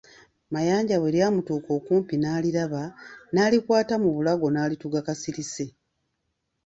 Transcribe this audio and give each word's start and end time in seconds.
Mayanja 0.53 0.95
bwe 0.99 1.13
lyamutuuka 1.15 1.69
okumpi 1.79 2.13
n'aliraba, 2.17 2.83
n'alikwata 3.31 3.95
mu 4.03 4.09
bulago 4.15 4.47
n'alituga 4.51 4.99
kasirise. 5.07 5.65